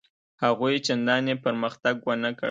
[0.43, 2.39] هغوی چنداني پرمختګ ونه کړ.